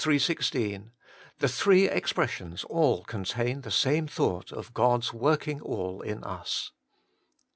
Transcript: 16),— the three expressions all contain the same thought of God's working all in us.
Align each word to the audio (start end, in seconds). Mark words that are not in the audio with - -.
16),— 0.03 0.91
the 1.41 1.47
three 1.47 1.87
expressions 1.87 2.63
all 2.63 3.03
contain 3.03 3.61
the 3.61 3.69
same 3.69 4.07
thought 4.07 4.51
of 4.51 4.73
God's 4.73 5.13
working 5.13 5.61
all 5.61 6.01
in 6.01 6.23
us. 6.23 6.71